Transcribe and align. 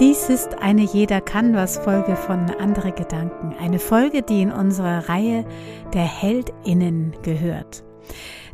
Dies 0.00 0.30
ist 0.30 0.62
eine 0.62 0.80
Jeder 0.80 1.20
kann 1.20 1.54
was 1.54 1.76
Folge 1.76 2.16
von 2.16 2.46
Andere 2.58 2.90
Gedanken. 2.90 3.54
Eine 3.60 3.78
Folge, 3.78 4.22
die 4.22 4.40
in 4.40 4.50
unserer 4.50 5.10
Reihe 5.10 5.44
der 5.92 6.04
HeldInnen 6.04 7.12
gehört. 7.22 7.84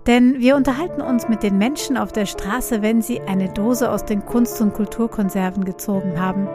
Denn 0.08 0.40
wir 0.40 0.56
unterhalten 0.56 1.00
uns 1.00 1.28
mit 1.28 1.44
den 1.44 1.56
Menschen 1.56 1.96
auf 1.96 2.10
der 2.10 2.26
Straße, 2.26 2.82
wenn 2.82 3.00
sie 3.00 3.20
eine 3.20 3.48
Dose 3.52 3.92
aus 3.92 4.04
den 4.04 4.24
Kunst- 4.24 4.60
und 4.60 4.74
Kulturkonserven 4.74 5.64
gezogen 5.64 6.20
haben. 6.20 6.48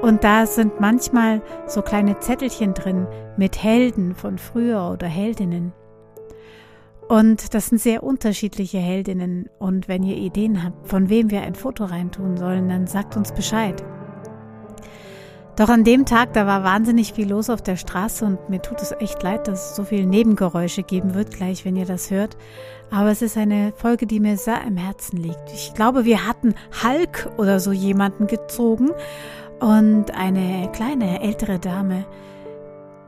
Und 0.00 0.24
da 0.24 0.46
sind 0.46 0.80
manchmal 0.80 1.42
so 1.66 1.82
kleine 1.82 2.18
Zettelchen 2.20 2.72
drin 2.72 3.06
mit 3.36 3.62
Helden 3.62 4.14
von 4.14 4.38
früher 4.38 4.90
oder 4.90 5.08
Heldinnen. 5.08 5.74
Und 7.06 7.52
das 7.52 7.66
sind 7.66 7.82
sehr 7.82 8.02
unterschiedliche 8.02 8.78
Heldinnen. 8.78 9.50
Und 9.58 9.88
wenn 9.88 10.02
ihr 10.02 10.16
Ideen 10.16 10.64
habt, 10.64 10.88
von 10.88 11.10
wem 11.10 11.30
wir 11.30 11.42
ein 11.42 11.54
Foto 11.54 11.84
reintun 11.84 12.38
sollen, 12.38 12.70
dann 12.70 12.86
sagt 12.86 13.14
uns 13.18 13.32
Bescheid. 13.32 13.84
Doch 15.56 15.68
an 15.68 15.84
dem 15.84 16.06
Tag, 16.06 16.32
da 16.32 16.46
war 16.46 16.64
wahnsinnig 16.64 17.12
viel 17.12 17.28
los 17.28 17.50
auf 17.50 17.60
der 17.60 17.76
Straße 17.76 18.24
und 18.24 18.48
mir 18.48 18.62
tut 18.62 18.80
es 18.80 18.92
echt 18.92 19.22
leid, 19.22 19.48
dass 19.48 19.70
es 19.70 19.76
so 19.76 19.84
viele 19.84 20.06
Nebengeräusche 20.06 20.82
geben 20.82 21.14
wird, 21.14 21.34
gleich, 21.34 21.66
wenn 21.66 21.76
ihr 21.76 21.84
das 21.84 22.10
hört. 22.10 22.38
Aber 22.90 23.10
es 23.10 23.20
ist 23.20 23.36
eine 23.36 23.72
Folge, 23.76 24.06
die 24.06 24.18
mir 24.18 24.38
sehr 24.38 24.64
am 24.64 24.78
Herzen 24.78 25.18
liegt. 25.18 25.52
Ich 25.52 25.74
glaube, 25.74 26.06
wir 26.06 26.26
hatten 26.26 26.54
Hulk 26.82 27.30
oder 27.36 27.60
so 27.60 27.70
jemanden 27.70 28.26
gezogen 28.26 28.90
und 29.60 30.10
eine 30.12 30.70
kleine 30.72 31.20
ältere 31.20 31.58
Dame. 31.58 32.06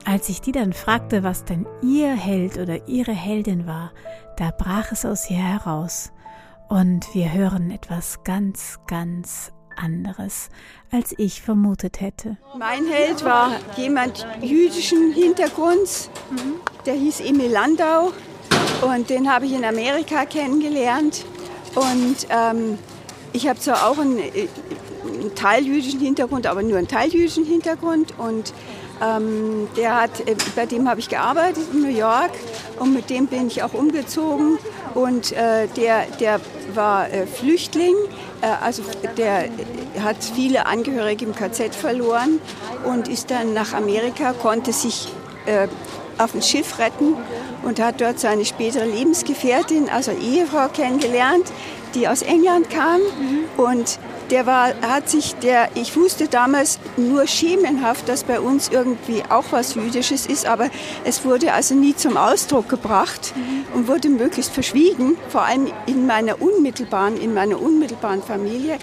Als 0.05 0.29
ich 0.29 0.43
die 0.43 0.53
dann 0.53 0.75
fragte, 0.75 1.23
was 1.23 1.45
denn 1.45 1.67
ihr 1.83 2.15
Held 2.15 2.59
oder 2.59 2.87
ihre 2.87 3.13
Heldin 3.13 3.67
war, 3.67 3.93
da 4.37 4.51
brach 4.51 4.93
es 4.93 5.07
aus 5.07 5.31
ihr 5.31 5.39
heraus. 5.39 6.13
Und 6.69 7.15
wir 7.15 7.33
hören 7.33 7.71
etwas 7.71 8.23
ganz, 8.23 8.81
ganz 8.87 9.53
anderes, 9.77 10.49
als 10.91 11.15
ich 11.19 11.43
vermutet 11.43 12.01
hätte. 12.01 12.37
Mein 12.59 12.87
Held 12.87 13.25
war 13.25 13.53
jemand 13.77 14.27
jüdischen 14.41 15.13
Hintergrunds, 15.13 16.11
der 16.87 16.95
hieß 16.95 17.21
Emil 17.21 17.51
Landau 17.51 18.13
und 18.83 19.11
den 19.11 19.31
habe 19.31 19.47
ich 19.47 19.53
in 19.53 19.65
Amerika 19.65 20.25
kennengelernt. 20.25 21.25
Und 21.75 22.27
ähm, 22.31 22.79
ich 23.33 23.49
habe 23.49 23.59
zwar 23.59 23.89
auch 23.89 23.99
einen, 23.99 24.19
äh, 24.19 24.49
einen 25.07 25.35
teiljüdischen 25.35 26.01
Hintergrund, 26.01 26.47
aber 26.47 26.63
nur 26.63 26.79
einen 26.79 26.89
teiljüdischen 26.89 27.45
Hintergrund 27.45 28.19
und 28.19 28.53
ähm, 29.03 29.69
der 29.77 30.01
hat, 30.03 30.21
äh, 30.21 30.37
bei 30.55 30.67
dem 30.67 30.89
habe 30.89 31.01
ich 31.01 31.09
gearbeitet 31.09 31.65
in 31.73 31.83
New 31.83 31.97
York 31.97 32.31
und 32.79 32.95
mit 32.95 33.11
dem 33.11 33.27
bin 33.27 33.49
ich 33.49 33.63
auch 33.63 33.75
umgezogen. 33.75 34.59
Und 34.95 35.33
äh, 35.33 35.67
der, 35.77 36.07
der 36.21 36.41
war 36.75 37.11
äh, 37.11 37.27
Flüchtling, 37.27 37.95
äh, 38.41 38.47
also 38.63 38.83
der 39.17 39.49
hat 40.01 40.17
viele 40.23 40.67
Angehörige 40.67 41.25
im 41.25 41.35
KZ 41.35 41.75
verloren 41.75 42.41
und 42.85 43.09
ist 43.09 43.31
dann 43.31 43.55
nach 43.55 43.73
Amerika, 43.73 44.33
konnte 44.33 44.73
sich 44.73 45.09
äh, 45.47 45.67
auf 46.19 46.35
ein 46.35 46.43
Schiff 46.43 46.79
retten 46.79 47.17
und 47.63 47.81
hat 47.81 48.01
dort 48.01 48.21
seine 48.21 48.45
spätere 48.45 48.85
Lebensgefährtin, 48.85 49.89
also 49.89 50.13
Ehefrau, 50.13 50.69
kennengelernt, 50.69 51.51
die 51.95 52.09
aus 52.09 52.23
England 52.23 52.71
kam. 52.71 53.01
Mhm. 53.01 53.45
Und 53.57 53.99
der 54.31 54.47
war, 54.47 54.69
hat 54.81 55.09
sich, 55.09 55.35
der, 55.37 55.69
ich 55.75 55.97
wusste 55.97 56.29
damals 56.29 56.79
nur 56.97 57.27
schemenhaft, 57.27 58.09
dass 58.09 58.25
bei 58.25 58.41
uns 58.41 58.69
irgendwie 58.69 59.23
auch 59.29 59.45
was 59.51 59.75
Jüdisches 59.75 60.27
ist, 60.27 60.47
aber 60.47 60.71
es 61.05 61.25
wurde 61.25 61.53
also 61.53 61.75
nie 61.75 61.95
zum 61.95 62.17
Ausdruck 62.17 62.69
gebracht 62.69 63.35
mhm. 63.37 63.77
und 63.77 63.89
wurde 63.89 64.09
möglichst 64.09 64.53
verschwiegen, 64.53 65.17
vor 65.29 65.43
allem 65.43 65.69
in 65.87 66.07
meiner 66.07 66.41
unmittelbaren, 66.41 67.21
in 67.21 67.35
meiner 67.35 67.61
unmittelbaren 67.61 68.23
Familie. 68.23 68.79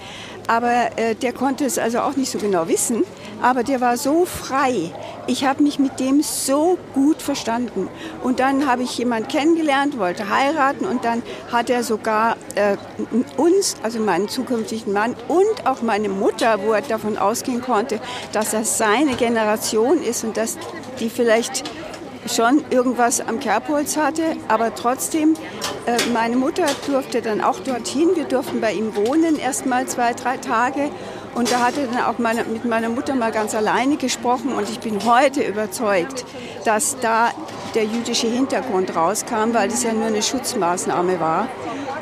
Aber 0.46 0.90
äh, 0.96 1.14
der 1.14 1.32
konnte 1.32 1.64
es 1.64 1.78
also 1.78 2.00
auch 2.00 2.16
nicht 2.16 2.30
so 2.30 2.38
genau 2.38 2.68
wissen. 2.68 3.04
Aber 3.42 3.64
der 3.64 3.80
war 3.80 3.96
so 3.96 4.24
frei. 4.24 4.92
Ich 5.26 5.44
habe 5.44 5.62
mich 5.62 5.78
mit 5.78 6.00
dem 6.00 6.22
so 6.22 6.78
gut 6.94 7.20
verstanden. 7.20 7.88
Und 8.22 8.40
dann 8.40 8.66
habe 8.66 8.84
ich 8.84 8.96
jemanden 8.96 9.28
kennengelernt, 9.28 9.98
wollte 9.98 10.28
heiraten 10.30 10.84
und 10.84 11.04
dann 11.04 11.22
hat 11.50 11.68
er 11.68 11.82
sogar 11.82 12.36
äh, 12.54 12.76
uns, 13.36 13.76
also 13.82 13.98
meinen 13.98 14.28
zukünftigen 14.28 14.92
Mann 14.92 15.14
und 15.28 15.66
auch 15.66 15.82
meine 15.82 16.08
Mutter, 16.08 16.60
wo 16.64 16.72
er 16.72 16.82
davon 16.82 17.18
ausgehen 17.18 17.60
konnte, 17.60 18.00
dass 18.32 18.54
er 18.54 18.64
seine 18.64 19.14
Generation 19.16 20.02
ist 20.02 20.24
und 20.24 20.36
dass 20.36 20.56
die 21.00 21.10
vielleicht 21.10 21.64
schon 22.26 22.64
irgendwas 22.70 23.20
am 23.20 23.40
Kerbholz 23.40 23.96
hatte, 23.96 24.36
aber 24.48 24.74
trotzdem, 24.74 25.34
äh, 25.86 25.96
meine 26.12 26.36
Mutter 26.36 26.66
durfte 26.86 27.20
dann 27.22 27.40
auch 27.40 27.58
dorthin. 27.60 28.10
Wir 28.14 28.24
durften 28.24 28.60
bei 28.60 28.72
ihm 28.72 28.94
wohnen, 28.94 29.38
erst 29.38 29.66
mal 29.66 29.86
zwei, 29.86 30.12
drei 30.12 30.36
Tage. 30.36 30.90
Und 31.34 31.50
da 31.50 31.60
hat 31.60 31.78
er 31.78 31.86
dann 31.86 32.04
auch 32.04 32.18
meine, 32.18 32.44
mit 32.44 32.64
meiner 32.64 32.88
Mutter 32.88 33.14
mal 33.14 33.32
ganz 33.32 33.54
alleine 33.54 33.96
gesprochen. 33.96 34.52
Und 34.52 34.68
ich 34.68 34.80
bin 34.80 35.04
heute 35.04 35.42
überzeugt, 35.42 36.24
dass 36.64 36.98
da 37.00 37.30
der 37.74 37.84
jüdische 37.84 38.26
Hintergrund 38.26 38.94
rauskam, 38.94 39.52
weil 39.54 39.68
das 39.68 39.82
ja 39.82 39.92
nur 39.92 40.06
eine 40.06 40.22
Schutzmaßnahme 40.22 41.20
war. 41.20 41.48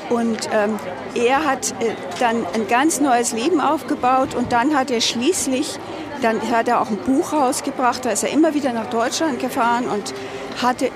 Und 0.09 0.49
ähm, 0.53 0.77
er 1.15 1.45
hat 1.45 1.71
äh, 1.81 1.95
dann 2.19 2.45
ein 2.55 2.67
ganz 2.67 3.01
neues 3.01 3.33
Leben 3.33 3.61
aufgebaut 3.61 4.35
und 4.35 4.51
dann 4.51 4.77
hat 4.77 4.91
er 4.91 5.01
schließlich 5.01 5.79
dann 6.23 6.41
hat 6.51 6.69
er 6.69 6.81
auch 6.81 6.91
ein 6.91 6.99
Buch 6.99 7.33
rausgebracht, 7.33 8.05
da 8.05 8.11
ist 8.11 8.23
er 8.23 8.31
immer 8.31 8.55
wieder 8.55 8.73
nach 8.73 8.87
Deutschland 8.87 9.39
gefahren 9.39 9.87
und 9.89 10.15
hatte, 10.61 10.91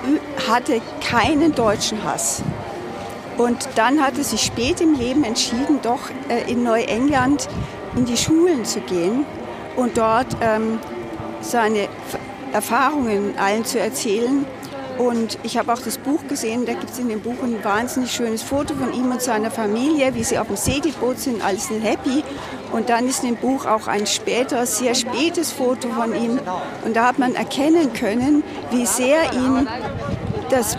hatte 0.49 0.81
keinen 1.01 1.55
deutschen 1.55 2.05
Hass. 2.05 2.43
Und 3.39 3.69
dann 3.75 4.03
hat 4.03 4.17
er 4.19 4.25
sich 4.25 4.43
spät 4.43 4.81
im 4.81 4.95
Leben 4.95 5.25
entschieden, 5.25 5.81
doch 5.83 6.11
äh, 6.29 6.51
in 6.51 6.63
Neuengland 6.63 7.49
in 7.97 8.05
die 8.05 8.17
Schulen 8.17 8.65
zu 8.65 8.81
gehen 8.81 9.25
und 9.77 9.97
dort 9.97 10.27
ähm, 10.41 10.79
seine 11.41 11.89
Erfahrungen 12.53 13.35
allen 13.39 13.65
zu 13.65 13.79
erzählen. 13.79 14.47
Und 14.99 15.39
ich 15.43 15.59
habe 15.59 15.73
auch 15.73 15.81
das 15.81 15.99
Buch 15.99 16.21
gesehen, 16.29 16.67
da 16.67 16.73
gibt 16.73 16.91
es 16.91 17.01
in 17.01 17.09
dem 17.09 17.21
Buch 17.21 17.35
ein 17.43 17.65
wahnsinnig 17.65 18.13
schönes 18.13 18.43
Foto 18.45 18.75
von 18.75 18.93
ihm 18.93 19.11
und 19.11 19.21
seiner 19.21 19.51
Familie, 19.51 20.15
wie 20.15 20.23
sie 20.23 20.39
auf 20.39 20.47
dem 20.47 20.57
Segelboot 20.57 21.19
sind, 21.19 21.45
alles 21.45 21.67
sind 21.67 21.83
happy. 21.83 22.23
Und 22.73 22.89
dann 22.91 23.09
ist 23.09 23.25
in 23.25 23.35
dem 23.35 23.37
Buch 23.37 23.67
auch 23.67 23.89
ein 23.89 24.07
späteres, 24.07 24.79
sehr 24.79 24.95
spätes 24.95 25.51
Foto 25.51 25.89
von 25.89 26.15
ihm. 26.15 26.39
Und 26.85 26.95
da 26.95 27.09
hat 27.09 27.19
man 27.19 27.35
erkennen 27.35 27.93
können, 27.93 28.45
wie 28.71 28.87
sehr 28.87 29.33
ihn 29.33 29.67
das 30.49 30.79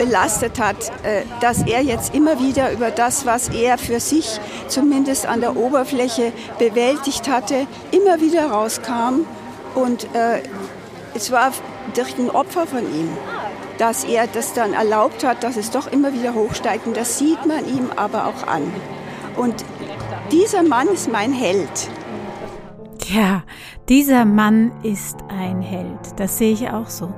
belastet 0.00 0.58
hat, 0.58 0.76
äh, 1.02 1.24
dass 1.42 1.62
er 1.62 1.82
jetzt 1.82 2.14
immer 2.14 2.40
wieder 2.40 2.72
über 2.72 2.90
das, 2.90 3.26
was 3.26 3.50
er 3.50 3.76
für 3.76 4.00
sich 4.00 4.40
zumindest 4.66 5.26
an 5.26 5.42
der 5.42 5.56
Oberfläche 5.56 6.32
bewältigt 6.58 7.28
hatte, 7.28 7.66
immer 7.90 8.20
wieder 8.20 8.46
rauskam. 8.50 9.26
Und 9.74 10.04
äh, 10.14 10.40
es 11.14 11.30
war 11.30 11.52
durch 11.94 12.18
ein 12.18 12.30
Opfer 12.30 12.66
von 12.66 12.80
ihm 12.80 13.10
dass 13.78 14.04
er 14.04 14.26
das 14.26 14.52
dann 14.52 14.74
erlaubt 14.74 15.24
hat, 15.24 15.42
dass 15.42 15.56
es 15.56 15.70
doch 15.70 15.90
immer 15.90 16.12
wieder 16.12 16.34
hochsteigt. 16.34 16.86
Und 16.86 16.98
das 16.98 17.16
sieht 17.16 17.46
man 17.46 17.66
ihm 17.66 17.88
aber 17.96 18.26
auch 18.26 18.46
an. 18.46 18.70
Und 19.38 19.64
dieser 20.30 20.62
Mann 20.62 20.86
ist 20.88 21.10
mein 21.10 21.32
Held. 21.32 21.88
Ja, 23.06 23.42
dieser 23.88 24.26
Mann 24.26 24.70
ist 24.82 25.16
ein 25.28 25.62
Held. 25.62 25.98
Das 26.16 26.36
sehe 26.36 26.52
ich 26.52 26.68
auch 26.68 26.90
so. 26.90 27.10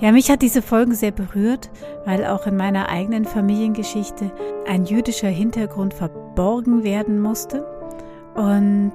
Ja, 0.00 0.12
mich 0.12 0.30
hat 0.30 0.42
diese 0.42 0.62
Folge 0.62 0.94
sehr 0.94 1.10
berührt, 1.10 1.70
weil 2.04 2.24
auch 2.24 2.46
in 2.46 2.56
meiner 2.56 2.88
eigenen 2.88 3.24
Familiengeschichte 3.24 4.30
ein 4.66 4.84
jüdischer 4.84 5.28
Hintergrund 5.28 5.92
verborgen 5.92 6.84
werden 6.84 7.20
musste. 7.20 7.66
Und 8.36 8.92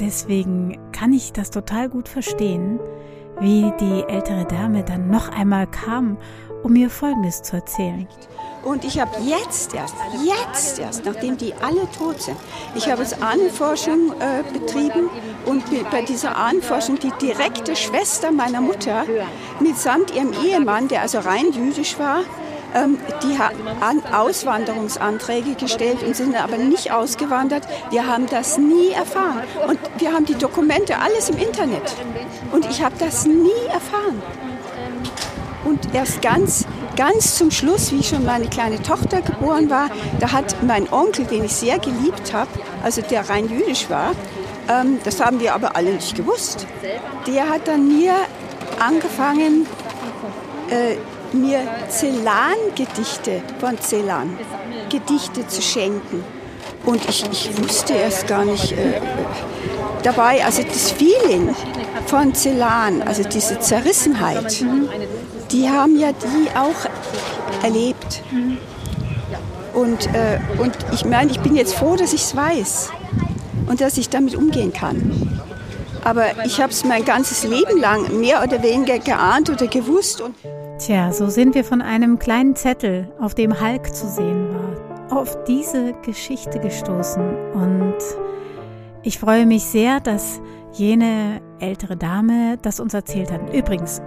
deswegen 0.00 0.78
kann 0.92 1.14
ich 1.14 1.32
das 1.32 1.50
total 1.50 1.88
gut 1.88 2.08
verstehen, 2.08 2.78
wie 3.40 3.72
die 3.80 4.04
ältere 4.06 4.44
Dame 4.44 4.84
dann 4.84 5.08
noch 5.08 5.30
einmal 5.30 5.66
kam, 5.66 6.18
um 6.62 6.74
mir 6.74 6.90
Folgendes 6.90 7.42
zu 7.42 7.56
erzählen. 7.56 8.06
Und 8.64 8.84
ich 8.84 8.98
habe 8.98 9.10
jetzt 9.22 9.74
erst, 9.74 9.94
jetzt 10.24 10.78
erst, 10.78 11.04
nachdem 11.04 11.36
die 11.36 11.54
alle 11.54 11.90
tot 11.90 12.22
sind, 12.22 12.36
ich 12.74 12.90
habe 12.90 13.02
jetzt 13.02 13.22
Ahnenforschung 13.22 14.12
äh, 14.18 14.42
betrieben 14.52 15.10
und 15.44 15.64
bei 15.90 16.02
dieser 16.02 16.36
Ahnenforschung 16.36 16.98
die 16.98 17.12
direkte 17.20 17.76
Schwester 17.76 18.32
meiner 18.32 18.60
Mutter 18.60 19.04
mitsamt 19.60 20.14
ihrem 20.14 20.32
Ehemann, 20.32 20.88
der 20.88 21.02
also 21.02 21.18
rein 21.18 21.52
jüdisch 21.52 21.98
war, 21.98 22.20
ähm, 22.74 22.98
die 23.22 23.38
haben 23.38 24.04
Auswanderungsanträge 24.12 25.54
gestellt 25.54 26.02
und 26.02 26.16
sind 26.16 26.34
aber 26.34 26.56
nicht 26.56 26.90
ausgewandert. 26.90 27.68
Wir 27.90 28.06
haben 28.06 28.26
das 28.26 28.58
nie 28.58 28.90
erfahren. 28.90 29.42
Und 29.68 29.78
wir 29.98 30.12
haben 30.12 30.26
die 30.26 30.34
Dokumente 30.34 30.98
alles 30.98 31.30
im 31.30 31.38
Internet. 31.38 31.94
Und 32.50 32.68
ich 32.68 32.82
habe 32.82 32.96
das 32.98 33.26
nie 33.26 33.50
erfahren. 33.72 34.20
Und 35.64 35.94
erst 35.94 36.20
ganz, 36.20 36.66
ganz 36.96 37.36
zum 37.36 37.50
Schluss, 37.50 37.92
wie 37.92 38.02
schon 38.02 38.24
meine 38.24 38.46
kleine 38.46 38.82
Tochter 38.82 39.20
geboren 39.20 39.70
war, 39.70 39.88
da 40.20 40.32
hat 40.32 40.62
mein 40.62 40.92
Onkel, 40.92 41.24
den 41.24 41.44
ich 41.44 41.52
sehr 41.52 41.78
geliebt 41.78 42.32
habe, 42.32 42.50
also 42.82 43.02
der 43.02 43.28
rein 43.28 43.48
jüdisch 43.48 43.88
war, 43.90 44.12
ähm, 44.68 44.98
das 45.04 45.20
haben 45.20 45.40
wir 45.40 45.54
aber 45.54 45.76
alle 45.76 45.92
nicht 45.92 46.16
gewusst, 46.16 46.66
der 47.26 47.48
hat 47.48 47.68
dann 47.68 47.88
mir 47.88 48.14
angefangen, 48.80 49.66
äh, 50.70 50.96
mir 51.36 51.60
Celan-Gedichte 51.90 53.42
von 53.58 53.78
Celan, 53.80 54.38
Gedichte 54.88 55.46
zu 55.46 55.60
schenken. 55.60 56.24
Und 56.86 57.08
ich, 57.08 57.24
ich 57.30 57.50
wusste 57.62 57.94
erst 57.94 58.26
gar 58.26 58.44
nicht 58.44 58.72
äh, 58.72 59.00
dabei, 60.02 60.44
also 60.44 60.62
das 60.62 60.92
Feeling 60.92 61.54
von 62.06 62.34
Celan, 62.34 63.02
also 63.02 63.22
diese 63.22 63.58
Zerrissenheit, 63.58 64.60
mhm. 64.60 64.88
Die 65.54 65.70
haben 65.70 65.96
ja 65.96 66.10
die 66.12 66.50
auch 66.56 67.62
erlebt. 67.62 68.22
Und, 69.72 70.06
äh, 70.14 70.38
und 70.60 70.76
ich 70.92 71.04
meine, 71.04 71.30
ich 71.30 71.40
bin 71.40 71.56
jetzt 71.56 71.74
froh, 71.74 71.96
dass 71.96 72.12
ich 72.12 72.22
es 72.22 72.36
weiß 72.36 72.90
und 73.68 73.80
dass 73.80 73.96
ich 73.96 74.08
damit 74.08 74.34
umgehen 74.34 74.72
kann. 74.72 75.40
Aber 76.04 76.44
ich 76.44 76.60
habe 76.60 76.70
es 76.70 76.84
mein 76.84 77.04
ganzes 77.04 77.44
Leben 77.44 77.80
lang 77.80 78.20
mehr 78.20 78.42
oder 78.42 78.62
weniger 78.62 78.98
geahnt 78.98 79.48
oder 79.48 79.66
gewusst. 79.66 80.22
Tja, 80.78 81.12
so 81.12 81.28
sind 81.28 81.54
wir 81.54 81.64
von 81.64 81.80
einem 81.80 82.18
kleinen 82.18 82.56
Zettel, 82.56 83.08
auf 83.20 83.34
dem 83.34 83.60
Hulk 83.60 83.94
zu 83.94 84.08
sehen 84.08 84.48
war, 84.52 85.18
auf 85.18 85.44
diese 85.44 85.94
Geschichte 86.02 86.58
gestoßen. 86.58 87.22
Und 87.54 87.96
ich 89.02 89.18
freue 89.18 89.46
mich 89.46 89.64
sehr, 89.64 90.00
dass 90.00 90.40
jene 90.72 91.40
ältere 91.60 91.96
Dame 91.96 92.58
das 92.60 92.80
uns 92.80 92.92
erzählt 92.92 93.32
hat. 93.32 93.54
Übrigens, 93.54 94.02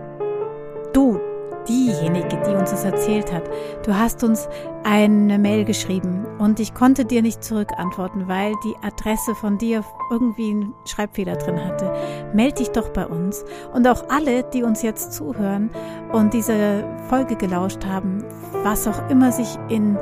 du, 0.93 1.19
diejenige, 1.67 2.41
die 2.45 2.55
uns 2.55 2.71
das 2.71 2.83
erzählt 2.83 3.31
hat. 3.31 3.43
Du 3.85 3.97
hast 3.97 4.23
uns 4.23 4.47
eine 4.83 5.37
Mail 5.37 5.65
geschrieben 5.65 6.25
und 6.39 6.59
ich 6.59 6.73
konnte 6.73 7.05
dir 7.05 7.21
nicht 7.21 7.43
zurückantworten, 7.43 8.27
weil 8.27 8.53
die 8.63 8.75
Adresse 8.81 9.35
von 9.35 9.57
dir 9.57 9.83
irgendwie 10.09 10.51
einen 10.51 10.73
Schreibfehler 10.85 11.35
drin 11.35 11.63
hatte. 11.63 11.93
Meld 12.33 12.59
dich 12.59 12.69
doch 12.69 12.89
bei 12.89 13.05
uns. 13.05 13.43
Und 13.73 13.87
auch 13.87 14.05
alle, 14.09 14.43
die 14.43 14.63
uns 14.63 14.81
jetzt 14.81 15.13
zuhören 15.13 15.69
und 16.11 16.33
diese 16.33 16.83
Folge 17.09 17.35
gelauscht 17.35 17.85
haben, 17.85 18.23
was 18.63 18.87
auch 18.87 19.09
immer 19.09 19.31
sich 19.31 19.57
in 19.69 19.97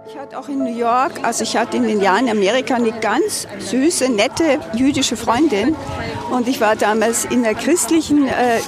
Ich 0.09 0.17
hatte 0.17 0.39
auch 0.39 0.49
in 0.49 0.61
New 0.61 0.77
York, 0.77 1.25
also 1.25 1.43
ich 1.43 1.57
hatte 1.57 1.77
in 1.77 1.83
den 1.83 2.01
Jahren 2.01 2.27
in 2.27 2.31
Amerika 2.31 2.77
eine 2.77 2.93
ganz 2.93 3.49
süße, 3.59 4.09
nette 4.09 4.61
jüdische 4.75 5.17
Freundin. 5.17 5.75
Und 6.31 6.47
ich 6.47 6.61
war 6.61 6.77
damals 6.77 7.25
in 7.25 7.43
der 7.43 7.55
christlichen 7.55 8.29
äh, 8.29 8.61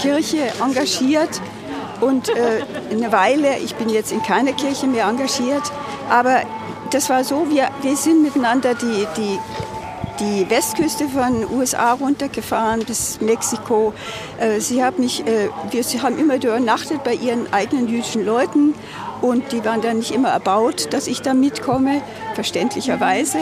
Kirche 0.00 0.38
engagiert 0.60 1.40
und 2.00 2.28
äh, 2.28 2.62
eine 2.90 3.12
Weile, 3.12 3.58
ich 3.58 3.74
bin 3.74 3.88
jetzt 3.88 4.12
in 4.12 4.22
keiner 4.22 4.52
Kirche 4.52 4.86
mehr 4.86 5.06
engagiert, 5.06 5.62
aber 6.10 6.42
das 6.90 7.10
war 7.10 7.24
so, 7.24 7.48
wir, 7.50 7.68
wir 7.82 7.96
sind 7.96 8.22
miteinander 8.22 8.74
die, 8.74 9.06
die, 9.16 9.38
die 10.20 10.48
Westküste 10.48 11.08
von 11.08 11.44
USA 11.50 11.92
runtergefahren 11.92 12.84
bis 12.84 13.20
Mexiko. 13.20 13.92
Äh, 14.38 14.60
sie, 14.60 14.82
hat 14.82 14.98
mich, 14.98 15.26
äh, 15.26 15.48
wir 15.70 16.02
haben 16.02 16.18
immer 16.18 16.36
übernachtet 16.36 17.04
bei 17.04 17.14
ihren 17.14 17.52
eigenen 17.52 17.88
jüdischen 17.88 18.24
Leuten 18.24 18.74
und 19.22 19.52
die 19.52 19.64
waren 19.64 19.80
dann 19.80 19.98
nicht 19.98 20.10
immer 20.10 20.28
erbaut, 20.28 20.92
dass 20.92 21.06
ich 21.06 21.22
da 21.22 21.34
mitkomme, 21.34 22.02
verständlicherweise. 22.34 23.38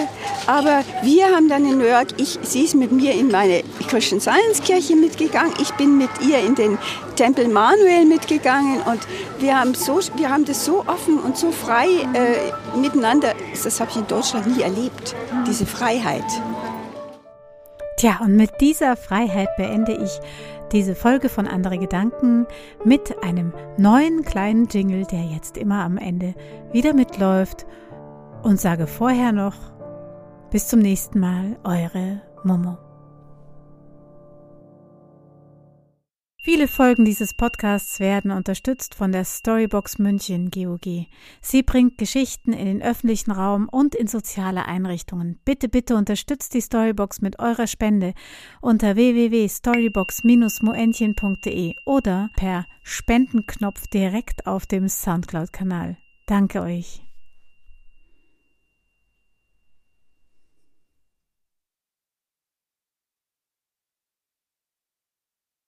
Aber 0.46 0.82
wir 1.02 1.26
haben 1.26 1.48
dann 1.48 1.64
in 1.64 1.78
New 1.78 1.86
York, 1.86 2.08
ich, 2.16 2.38
sie 2.42 2.64
ist 2.64 2.74
mit 2.74 2.92
mir 2.92 3.12
in 3.12 3.30
meine 3.30 3.62
Christian 3.88 4.20
Science 4.20 4.62
Kirche 4.62 4.96
mitgegangen, 4.96 5.52
ich 5.60 5.72
bin 5.72 5.98
mit 5.98 6.10
ihr 6.26 6.38
in 6.38 6.54
den 6.54 6.78
Tempel 7.16 7.48
Manuel 7.48 8.04
mitgegangen 8.04 8.80
und 8.82 9.00
wir 9.38 9.58
haben, 9.58 9.74
so, 9.74 10.00
wir 10.16 10.30
haben 10.30 10.44
das 10.44 10.64
so 10.64 10.80
offen 10.86 11.18
und 11.18 11.36
so 11.36 11.50
frei 11.50 11.86
äh, 11.86 12.78
miteinander, 12.78 13.34
das 13.62 13.80
habe 13.80 13.90
ich 13.90 13.96
in 13.96 14.06
Deutschland 14.06 14.46
nie 14.46 14.62
erlebt, 14.62 15.14
diese 15.46 15.66
Freiheit. 15.66 16.24
Tja, 18.04 18.20
und 18.20 18.36
mit 18.36 18.60
dieser 18.60 18.96
Freiheit 18.96 19.56
beende 19.56 19.92
ich 19.92 20.20
diese 20.72 20.94
Folge 20.94 21.30
von 21.30 21.46
Andere 21.46 21.78
Gedanken 21.78 22.46
mit 22.84 23.24
einem 23.24 23.54
neuen 23.78 24.26
kleinen 24.26 24.66
Jingle, 24.66 25.06
der 25.06 25.22
jetzt 25.22 25.56
immer 25.56 25.82
am 25.82 25.96
Ende 25.96 26.34
wieder 26.70 26.92
mitläuft 26.92 27.64
und 28.42 28.60
sage 28.60 28.86
vorher 28.86 29.32
noch 29.32 29.56
bis 30.50 30.68
zum 30.68 30.80
nächsten 30.80 31.18
Mal, 31.18 31.56
eure 31.64 32.20
Momo. 32.42 32.76
Viele 36.44 36.68
Folgen 36.68 37.04
dieses 37.06 37.32
Podcasts 37.32 37.98
werden 38.00 38.30
unterstützt 38.30 38.94
von 38.94 39.12
der 39.12 39.24
Storybox 39.24 39.98
München 39.98 40.50
GOG. 40.50 41.06
Sie 41.40 41.62
bringt 41.62 41.96
Geschichten 41.96 42.52
in 42.52 42.66
den 42.66 42.82
öffentlichen 42.82 43.30
Raum 43.30 43.66
und 43.66 43.94
in 43.94 44.08
soziale 44.08 44.66
Einrichtungen. 44.66 45.40
Bitte, 45.46 45.70
bitte 45.70 45.96
unterstützt 45.96 46.52
die 46.52 46.60
Storybox 46.60 47.22
mit 47.22 47.38
eurer 47.38 47.66
Spende 47.66 48.12
unter 48.60 48.94
www.storybox-moentchen.de 48.94 51.76
oder 51.86 52.28
per 52.36 52.66
Spendenknopf 52.82 53.86
direkt 53.86 54.46
auf 54.46 54.66
dem 54.66 54.86
Soundcloud-Kanal. 54.86 55.96
Danke 56.26 56.60
euch. 56.60 57.00